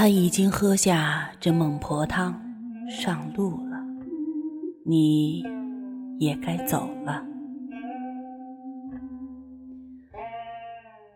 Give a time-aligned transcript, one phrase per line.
[0.00, 2.34] 他已经喝下这孟婆汤，
[2.88, 3.78] 上路了，
[4.82, 5.44] 你
[6.18, 7.22] 也该走了。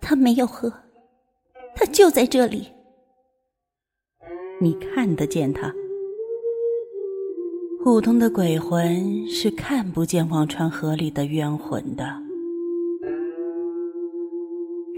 [0.03, 0.71] 他没有喝，
[1.75, 2.69] 他就在这里。
[4.61, 5.73] 你看得见他？
[7.83, 12.05] 普通的鬼魂是看不见忘川河里的冤魂的。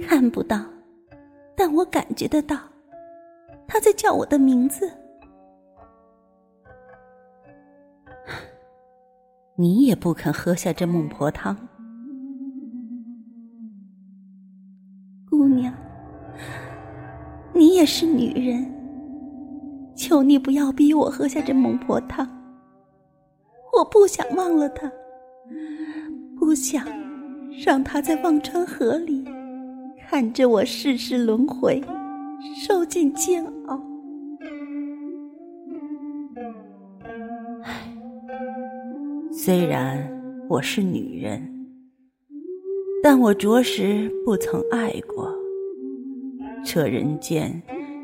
[0.02, 0.60] 看不到，
[1.54, 2.58] 但我感觉得到，
[3.66, 4.90] 他在叫我的名字。
[9.56, 11.56] 你也不肯喝下这孟婆汤，
[15.30, 15.72] 姑娘，
[17.52, 18.64] 你也是女人，
[19.94, 22.26] 求你不要逼我喝下这孟婆汤。
[23.76, 24.90] 我不想忘了他，
[26.38, 26.86] 不想
[27.64, 29.24] 让他在忘川河里。
[30.08, 31.82] 看着我世事轮回，
[32.54, 33.80] 受尽煎熬。
[37.62, 37.92] 唉，
[39.32, 39.98] 虽然
[40.48, 41.42] 我是女人，
[43.02, 45.32] 但我着实不曾爱过。
[46.64, 47.62] 这人间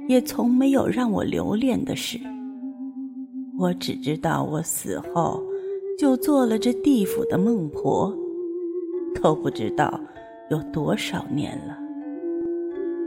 [0.09, 2.19] 也从没有让我留恋的事。
[3.59, 5.43] 我只知道，我死后
[5.99, 8.17] 就做了这地府的孟婆，
[9.21, 10.01] 都不知道
[10.51, 11.79] 有多少年了。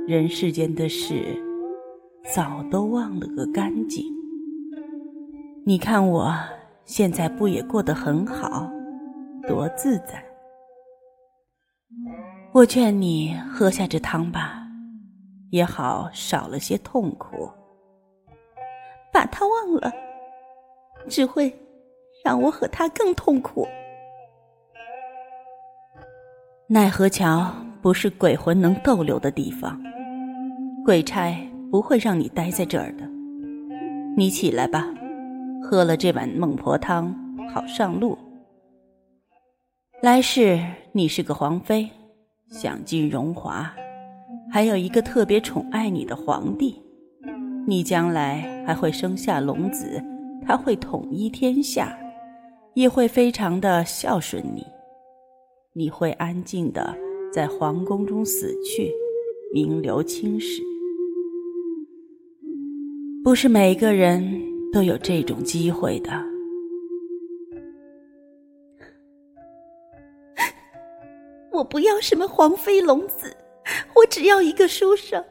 [0.08, 1.36] 人世间的事，
[2.31, 4.06] 早都忘了个干净。
[5.66, 6.31] 你看我
[6.84, 8.70] 现在不也过得很好，
[9.48, 10.23] 多自在。
[12.52, 14.67] 我劝你喝下这汤吧，
[15.50, 17.50] 也好少了些痛苦。
[19.11, 19.92] 把他忘了，
[21.08, 21.52] 只会
[22.23, 23.67] 让我和他更痛苦。
[26.67, 29.81] 奈何桥不是鬼魂能逗留的地方。
[30.86, 31.36] 鬼差
[31.72, 33.09] 不会让你待在这儿的，
[34.16, 34.88] 你起来吧，
[35.64, 37.11] 喝了这碗孟婆汤，
[37.52, 38.15] 好上路。
[40.04, 41.89] 来世你是个皇妃，
[42.52, 43.73] 享尽荣华，
[44.52, 46.80] 还有一个特别宠爱你的皇帝，
[47.65, 49.99] 你将来还会生下龙子，
[50.45, 51.98] 他会统一天下，
[52.76, 54.64] 也会非常的孝顺你，
[55.73, 56.95] 你会安静的
[57.33, 58.93] 在皇宫中死去，
[59.52, 60.61] 名留青史。
[63.25, 64.39] 不是每个人
[64.71, 66.11] 都有这种机会的。
[71.52, 73.35] 我不要什么皇妃龙子，
[73.95, 75.25] 我只要一个书生。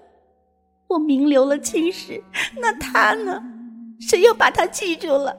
[0.89, 2.21] 我名留了青史，
[2.61, 3.41] 那他呢？
[4.01, 5.33] 谁又把他记住了？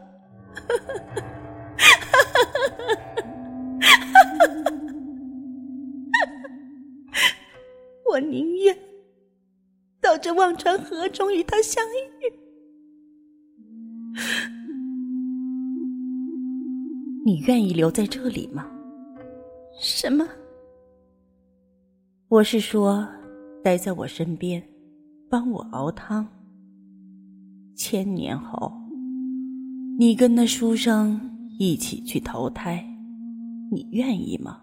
[8.09, 8.73] 我宁愿
[9.99, 12.44] 到这忘川河中与他相遇。
[17.27, 18.69] 你愿意留在这里吗？
[19.81, 20.23] 什么？
[22.27, 23.03] 我是说，
[23.63, 24.61] 待在我身边，
[25.27, 26.27] 帮我熬汤。
[27.75, 28.71] 千年后，
[29.97, 31.19] 你跟那书生
[31.57, 32.85] 一起去投胎，
[33.71, 34.61] 你愿意吗？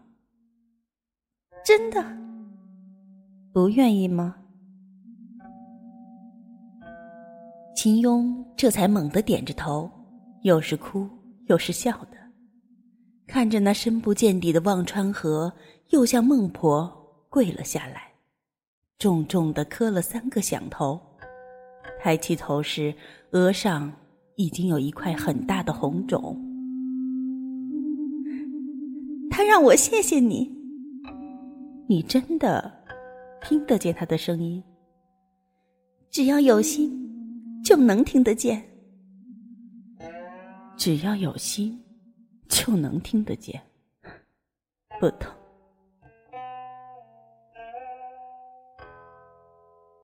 [1.64, 2.00] 真的？
[3.52, 4.36] 不愿意吗？
[7.74, 9.90] 秦庸这才猛地点着头，
[10.42, 11.10] 又是哭
[11.46, 12.21] 又是笑的，
[13.26, 15.52] 看着那深不见底的忘川河，
[15.90, 16.90] 又向孟婆
[17.28, 18.12] 跪了下来，
[18.98, 21.00] 重重的磕了三个响头。
[22.00, 22.94] 抬起头时，
[23.30, 23.92] 额上
[24.36, 26.36] 已经有一块很大的红肿。
[29.30, 30.50] 他让我谢谢你，
[31.88, 32.70] 你真的
[33.42, 34.62] 听得见他的声音？
[36.10, 37.00] 只要有心。
[37.64, 38.60] 就能听得见，
[40.76, 41.80] 只要有心，
[42.52, 43.62] 就能听得见。
[45.00, 45.41] 不疼。